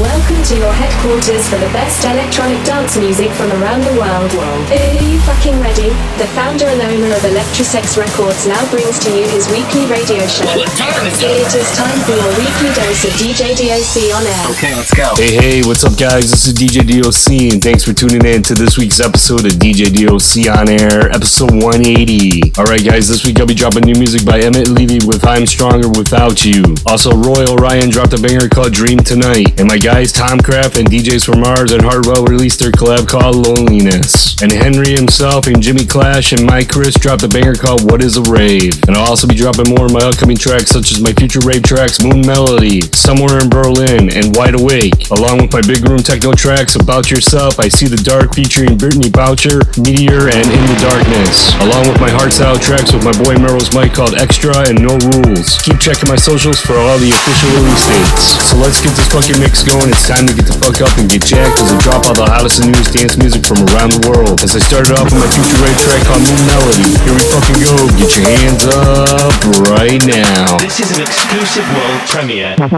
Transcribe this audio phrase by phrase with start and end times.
[0.00, 4.32] Welcome to your headquarters for the best electronic dance music from around the world.
[4.72, 5.92] Are you fucking ready?
[6.16, 10.48] The founder and owner of Electrosex Records now brings to you his weekly radio show.
[10.48, 14.46] It is time for your weekly dose of DJ DOC on air.
[14.56, 15.12] Okay, let's go.
[15.12, 16.30] Hey, hey, what's up, guys?
[16.30, 19.92] This is DJ DOC, and thanks for tuning in to this week's episode of DJ
[19.92, 22.56] DOC on Air, episode 180.
[22.56, 25.92] Alright, guys, this week I'll be dropping new music by Amit Levy with I'm Stronger
[25.92, 26.64] Without You.
[26.88, 31.26] Also, Roy Orion dropped a banger called Dream Tonight, and my guys Tomcraft and DJs
[31.26, 34.38] from Mars and Hardwell released their collab called Loneliness.
[34.38, 38.14] And Henry Himself and Jimmy Clash and Mike Chris dropped a banger called What is
[38.14, 38.78] a Rave.
[38.86, 41.66] And I'll also be dropping more of my upcoming tracks, such as my future rave
[41.66, 46.30] tracks Moon Melody, Somewhere in Berlin, and Wide Awake, along with my big room techno
[46.30, 51.58] tracks About Yourself, I See the Dark featuring Brittney Bouchard, Meteor, and In the Darkness,
[51.58, 55.58] along with my hardstyle tracks with my boy Meryl's Mike called Extra and No Rules.
[55.66, 58.22] Keep checking my socials for all the official release dates.
[58.46, 59.71] So let's get this fucking mix going.
[59.72, 62.28] It's time to get the fuck up and get jacked as I drop all the
[62.28, 64.44] hottest and newest dance music from around the world.
[64.44, 66.92] As I started off with my future rave track called Moon Melody.
[67.00, 67.72] Here we fucking go.
[67.96, 69.32] Get your hands up
[69.72, 70.60] right now.
[70.60, 72.52] This is an exclusive world premiere.
[72.52, 72.68] You're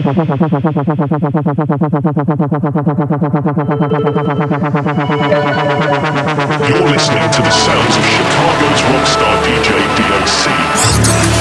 [6.95, 11.34] listening to the sounds of Chicago's rockstar DJ DOC.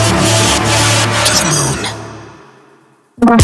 [3.25, 3.41] Thank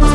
[0.00, 0.13] you.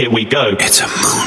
[0.00, 0.56] Here we go.
[0.58, 1.19] It's a moon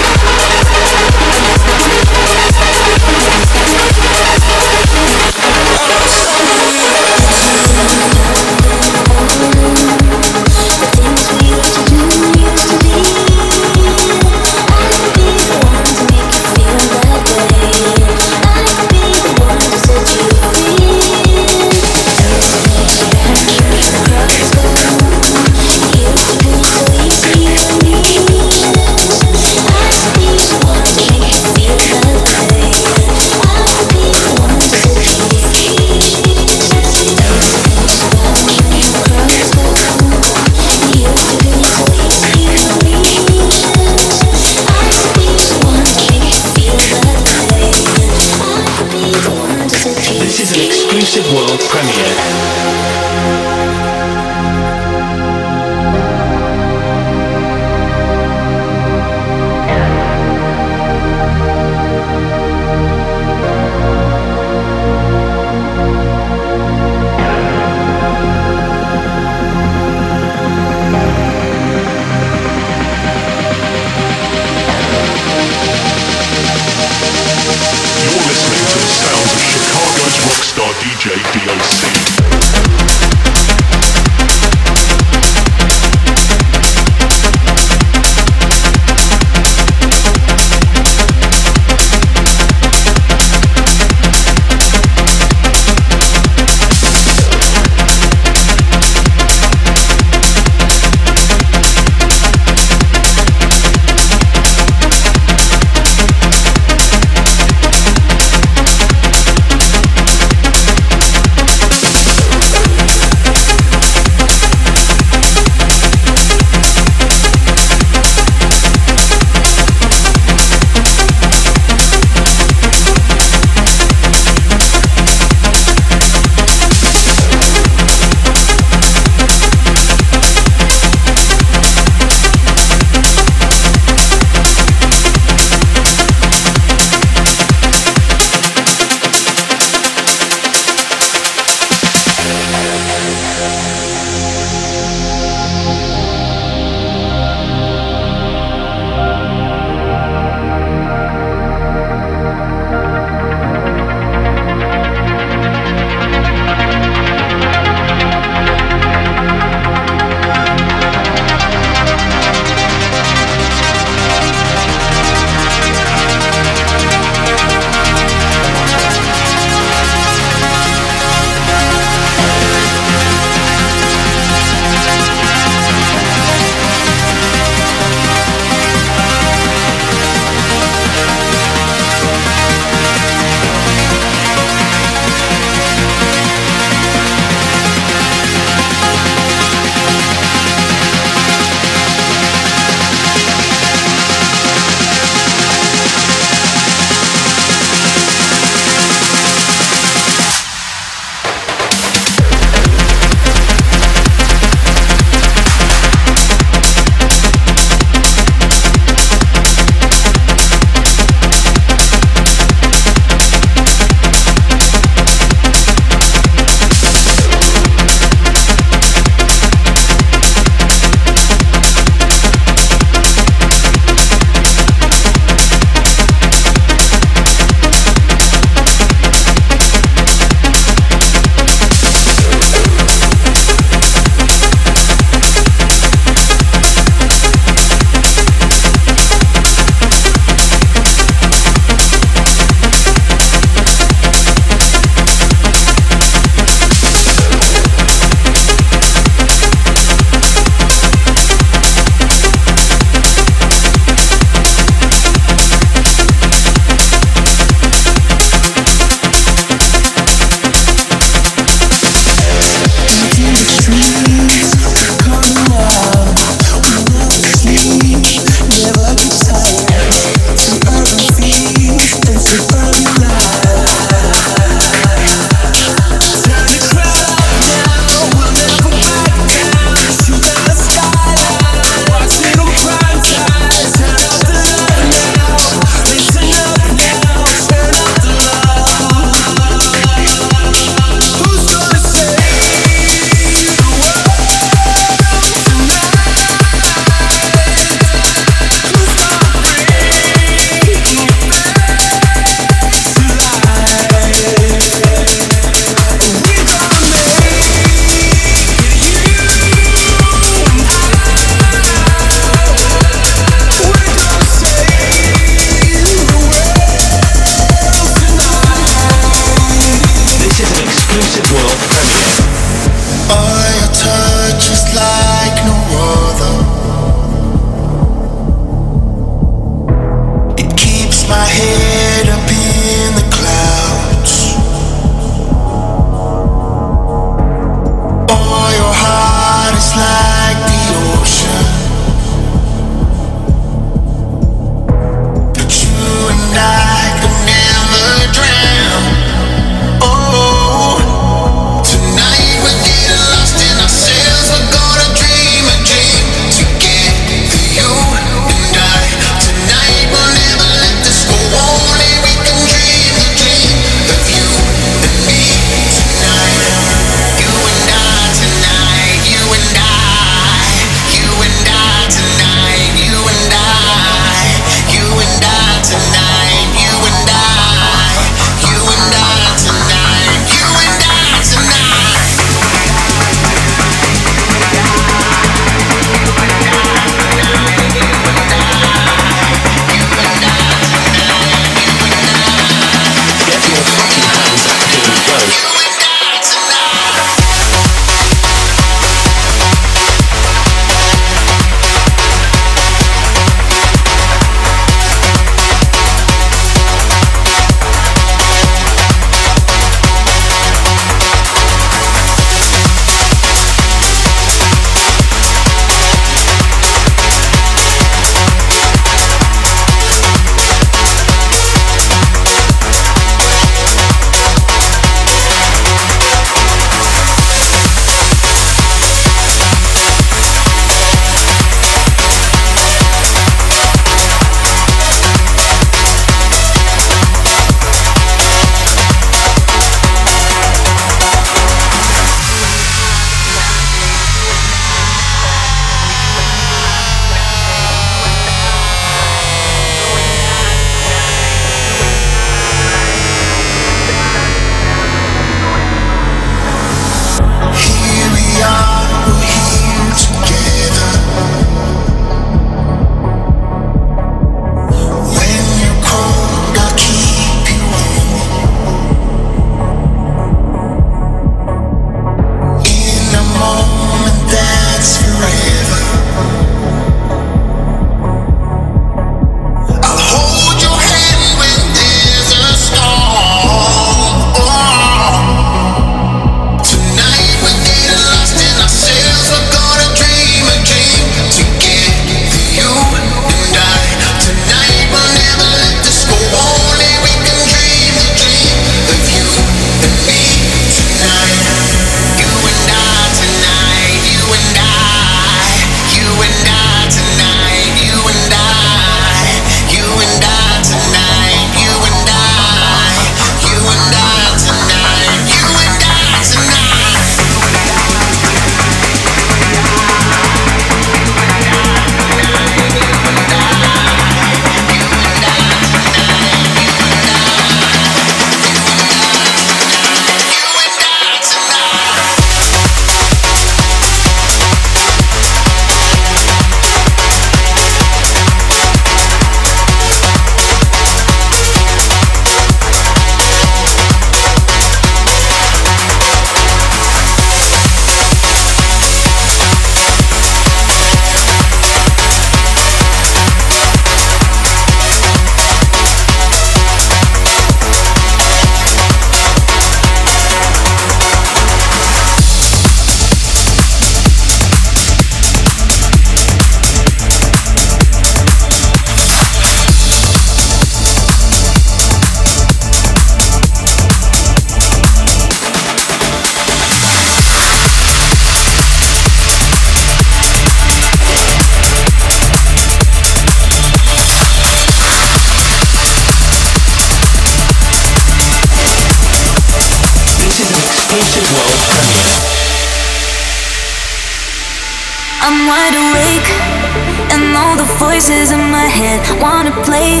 [598.12, 600.00] voices in my head wanna play.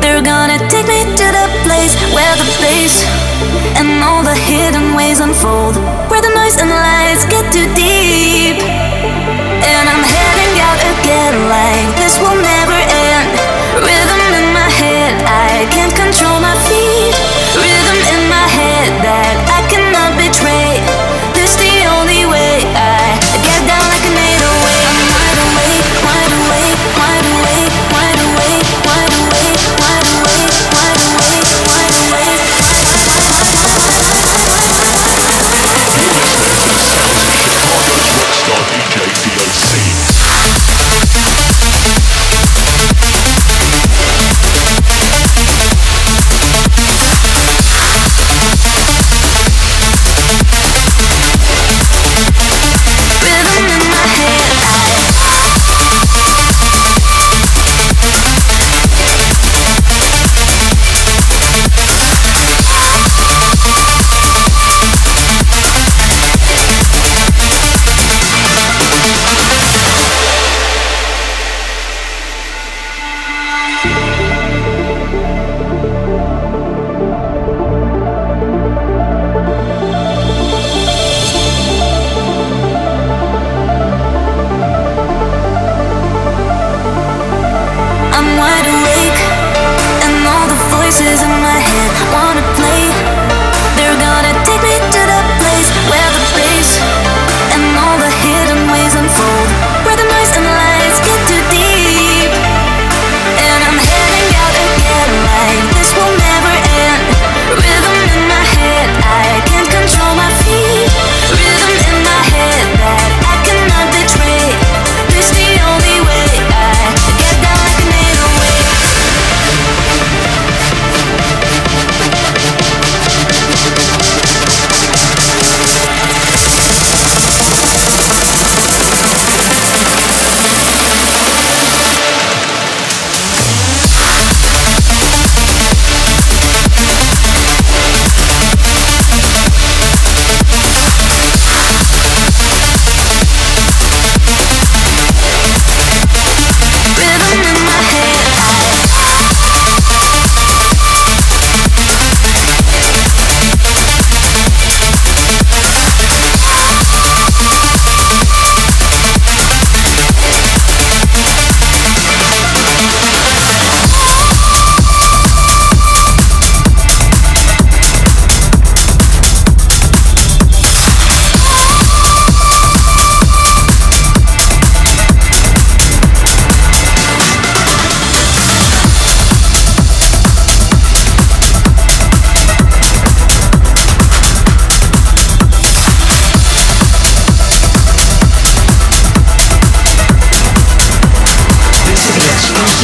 [0.00, 3.04] They're gonna take me to the place where the bass
[3.78, 5.76] and all the hidden ways unfold,
[6.10, 7.97] where the noise and lights get too deep.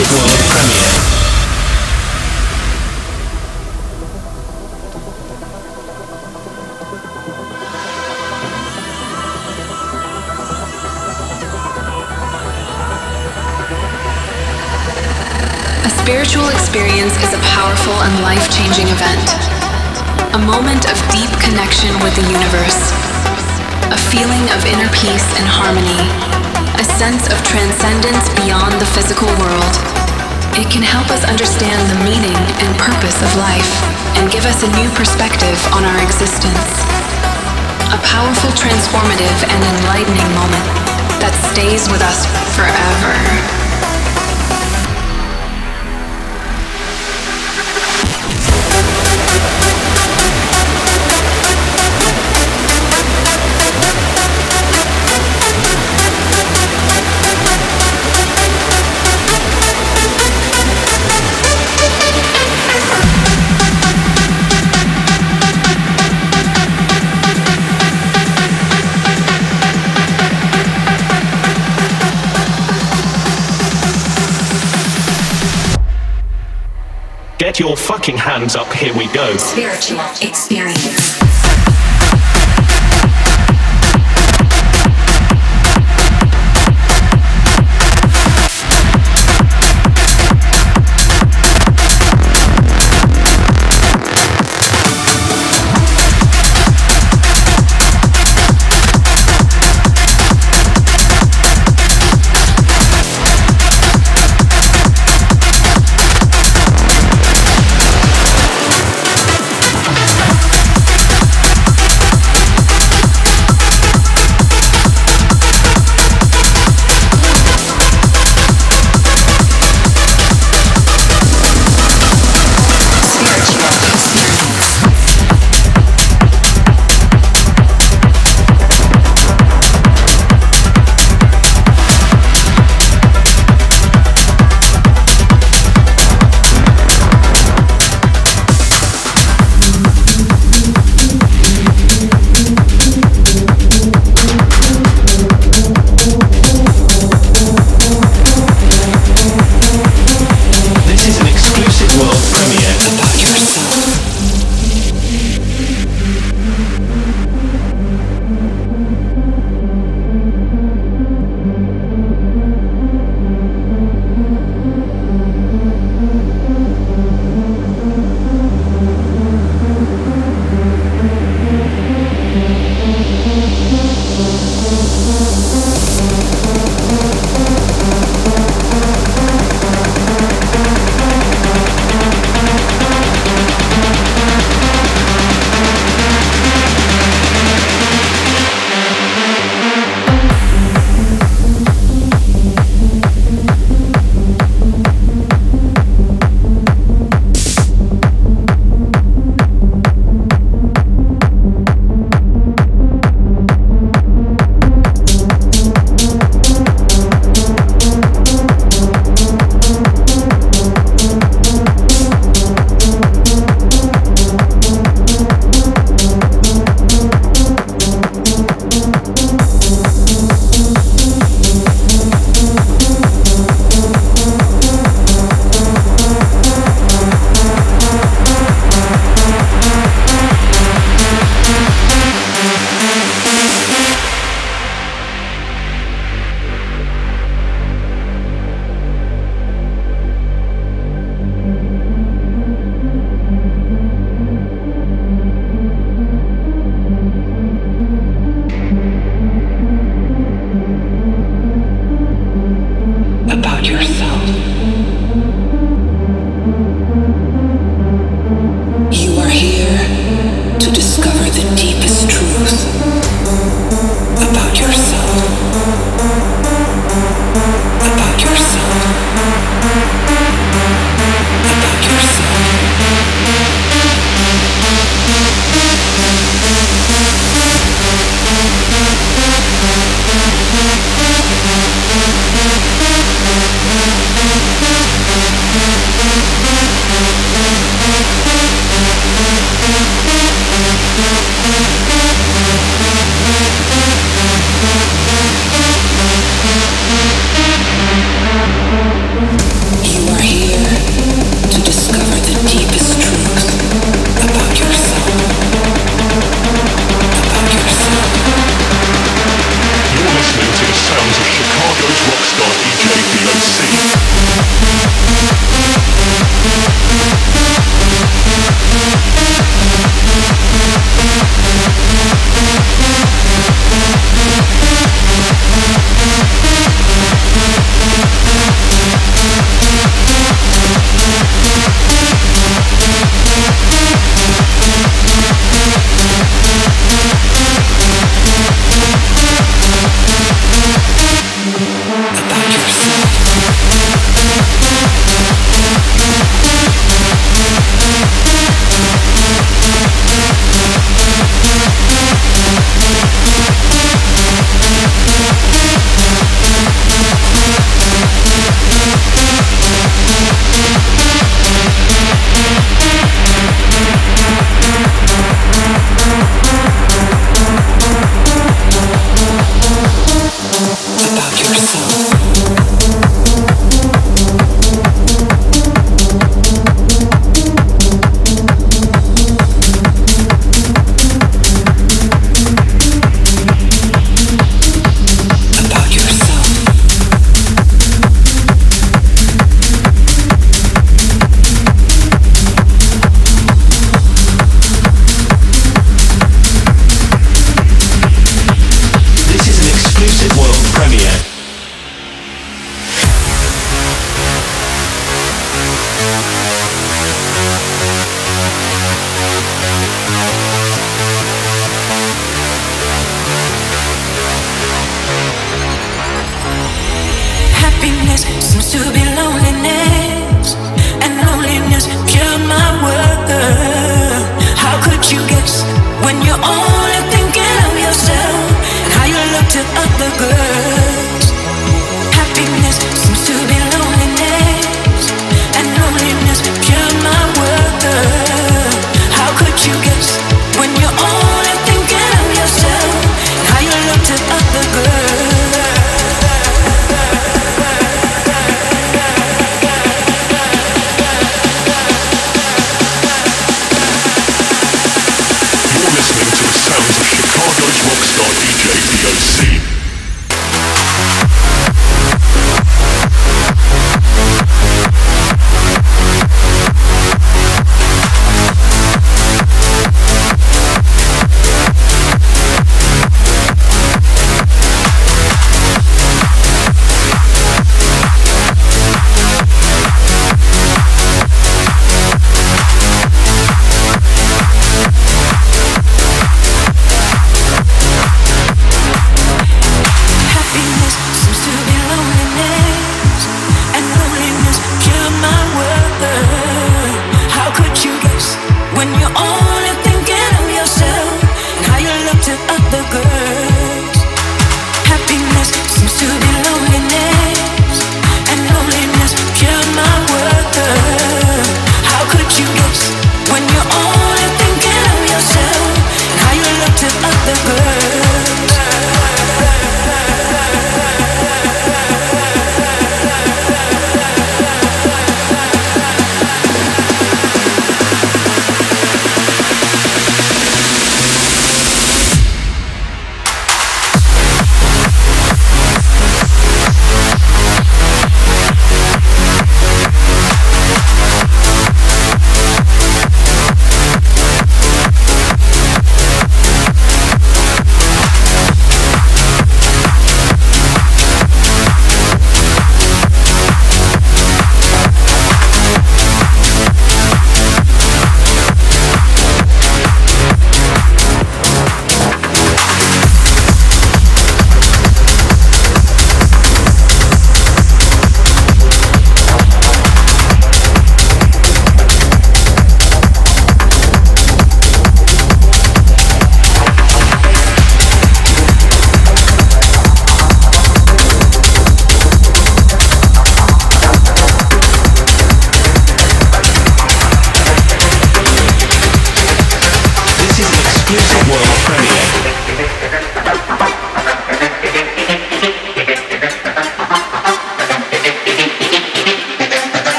[0.00, 0.96] World premiere.
[15.84, 19.28] A spiritual experience is a powerful and life changing event.
[20.32, 22.80] A moment of deep connection with the universe.
[23.92, 26.61] A feeling of inner peace and harmony.
[26.82, 29.74] A sense of transcendence beyond the physical world.
[30.58, 33.70] It can help us understand the meaning and purpose of life
[34.18, 36.82] and give us a new perspective on our existence.
[37.94, 40.66] A powerful, transformative, and enlightening moment
[41.22, 42.26] that stays with us
[42.58, 43.61] forever.
[77.52, 79.36] Get your fucking hands up, here we go.
[79.36, 81.21] Spiritual experience.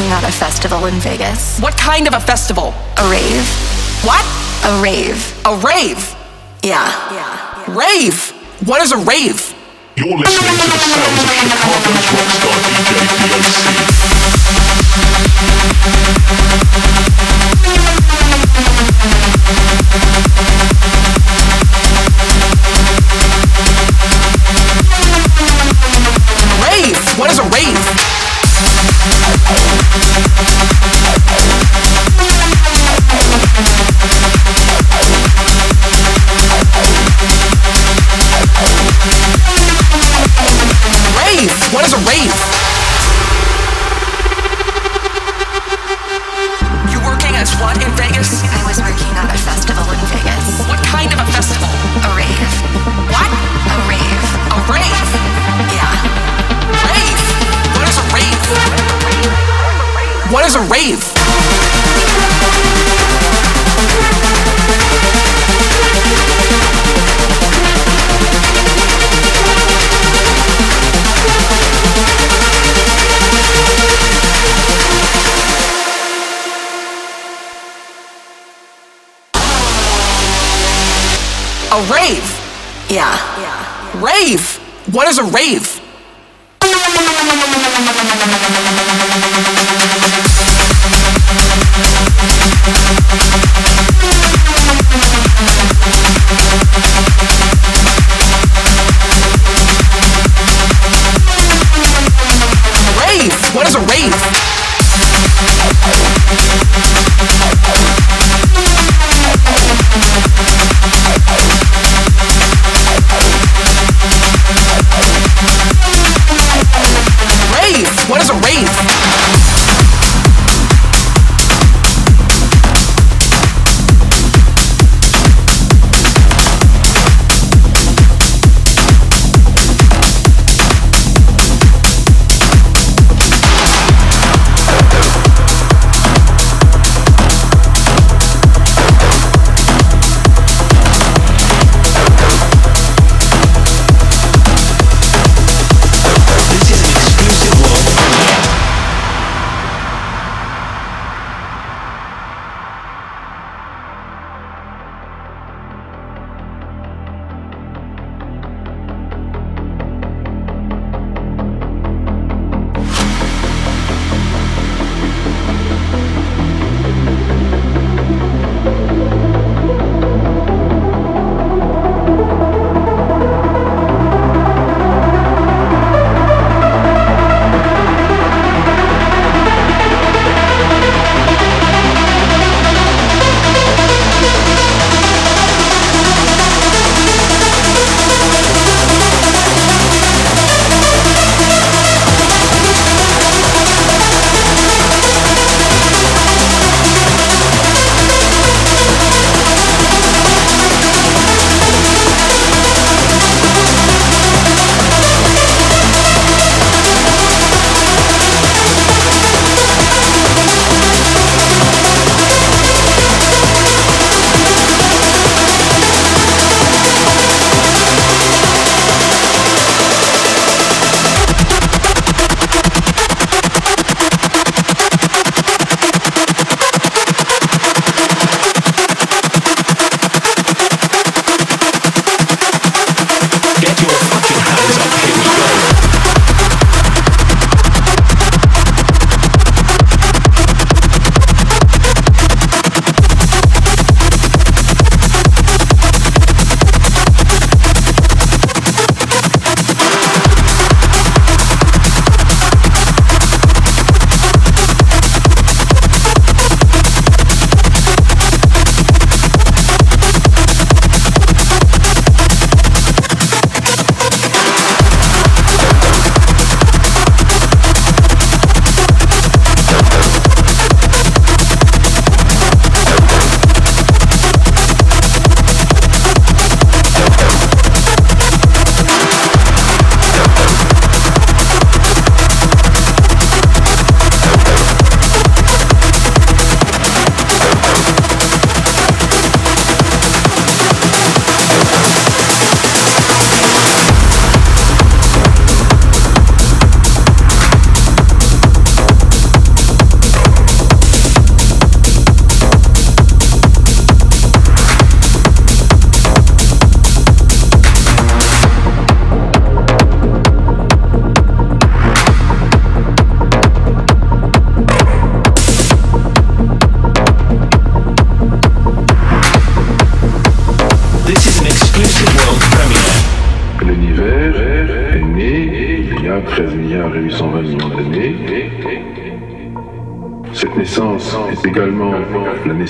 [0.00, 1.60] I was working at a festival in Vegas.
[1.60, 2.72] What kind of a festival?
[2.96, 3.44] A rave.
[4.02, 4.24] What?
[4.64, 5.20] A rave.
[5.44, 6.16] A rave?
[6.62, 6.88] Yeah.
[7.12, 7.76] Yeah.
[7.76, 8.30] Rave?
[8.66, 9.54] What is a rave?
[9.96, 11.84] You're listening to the sounds of Chicago's
[12.16, 12.96] rockstar DJ
[13.76, 14.09] DOC.
[81.80, 82.28] A rave?
[82.90, 83.16] Yeah.
[83.40, 84.04] yeah.
[84.04, 84.58] Rave?
[84.92, 85.80] What is a rave?
[86.60, 86.70] Rave?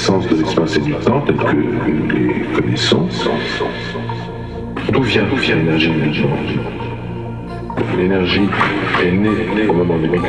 [0.01, 3.07] La naissance de l'espace et du temps tel que nous les connaissons.
[4.93, 5.93] D'où vient, vient l'énergie
[7.99, 8.49] L'énergie?
[9.03, 10.23] Est née au moment du Big.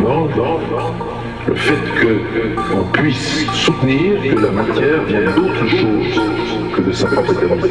[1.48, 1.78] Le fait
[2.70, 6.22] qu'on puisse soutenir que la matière vient d'autre chose
[6.76, 7.70] que de sa propre éternité.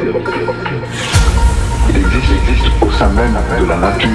[1.89, 4.09] Il existe, existe au sein même de la nature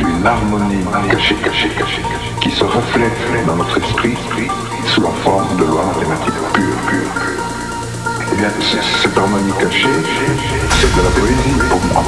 [0.00, 2.02] une harmonie cachée, cachée, cachée,
[2.40, 4.16] qui se reflète dans notre esprit
[5.02, 7.10] sous la forme de lois mathématiques pures, pures.
[8.32, 8.50] Eh bien,
[9.02, 12.02] cette harmonie cachée, c'est de la poésie pour moi.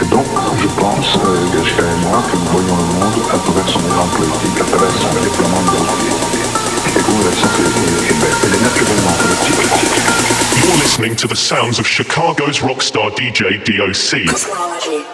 [0.00, 0.26] Et donc,
[0.60, 4.08] je pense, euh, Gashka et moi, que nous voyons le monde à travers son élan
[4.16, 5.78] poétique, à travers son déploiement de
[6.88, 9.60] Et comme la science est belle, elle est naturellement politique.
[10.64, 15.11] You're listening to the sounds of Chicago's rockstar DJ DOC.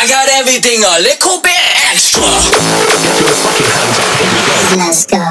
[0.00, 1.58] I got everything a little bit
[1.90, 2.22] extra.
[2.22, 4.86] Get your fucking hands up, here we go.
[4.86, 5.27] Let's go.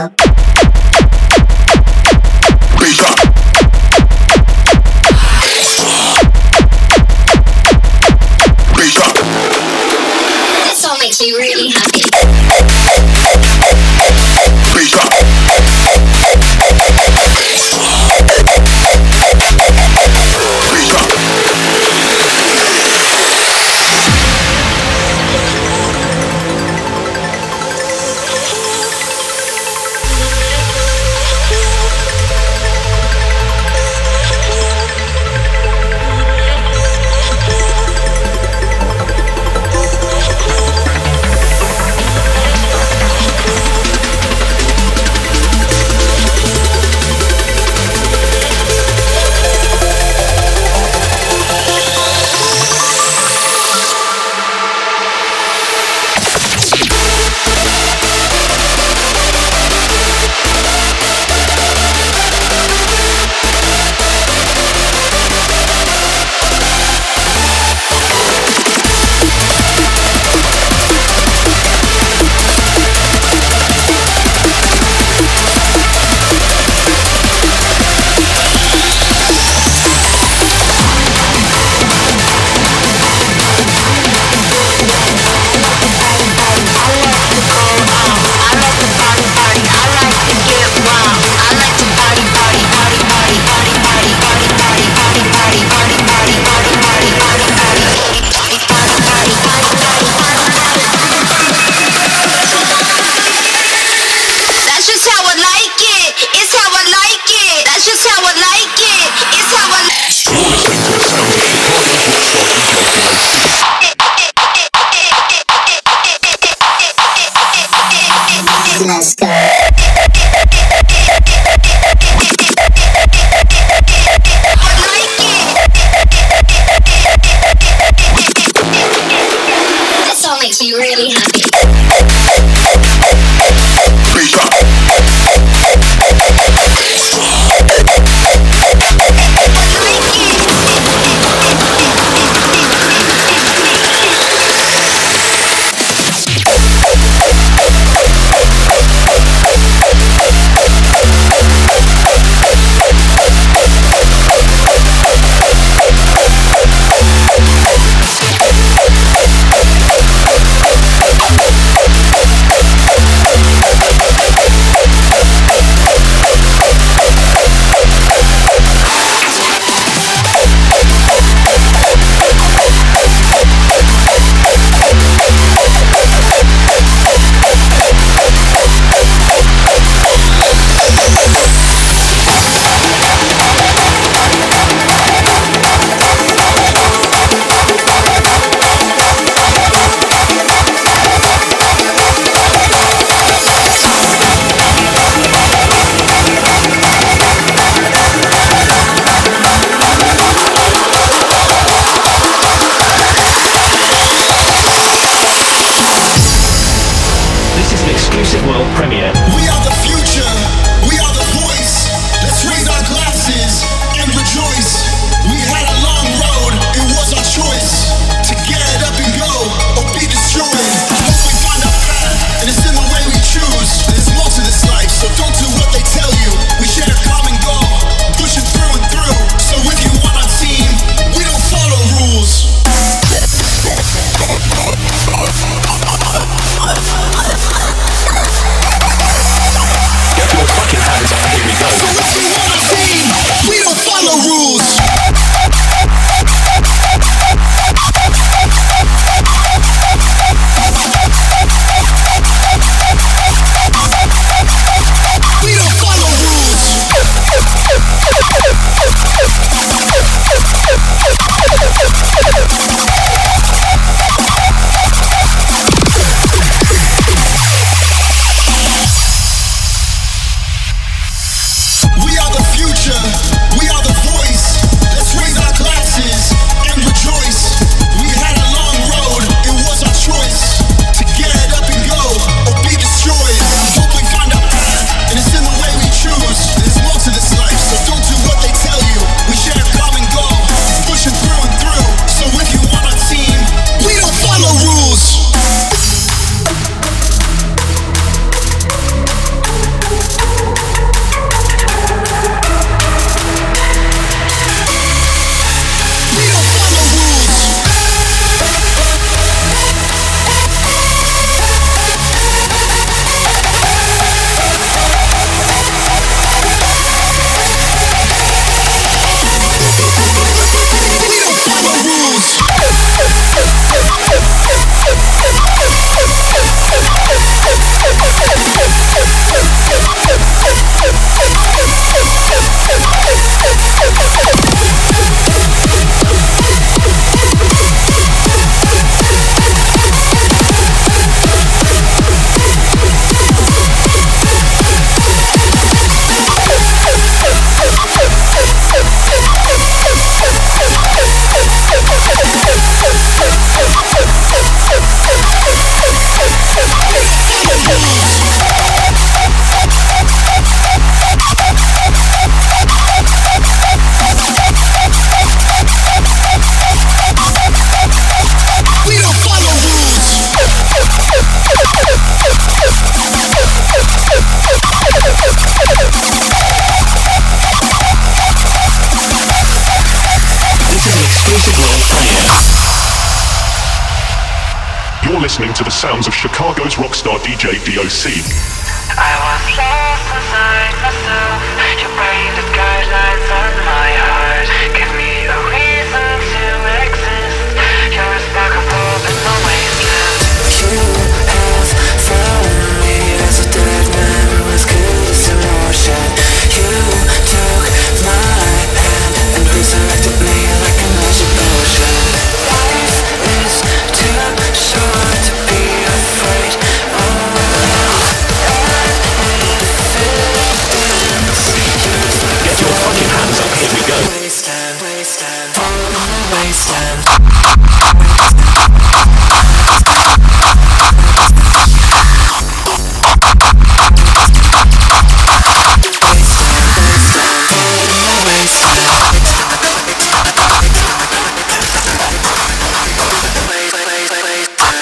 [385.57, 388.46] To the sounds of Chicago's rockstar DJ DOC.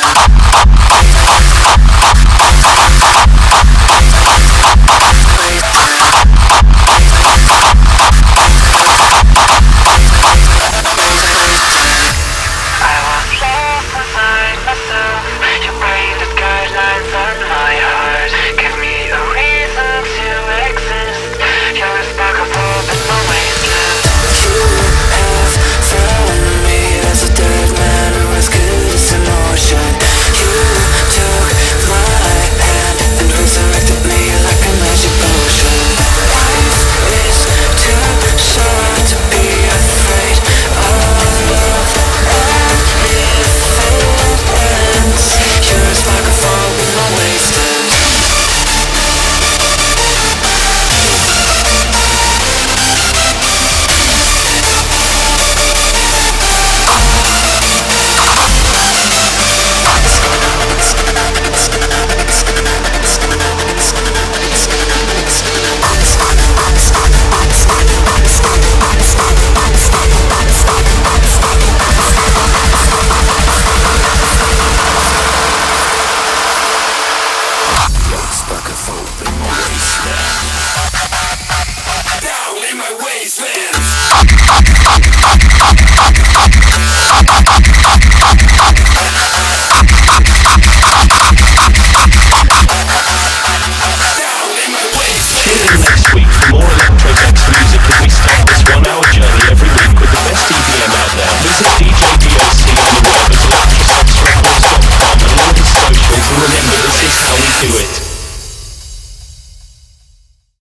[0.06, 0.45] Bye.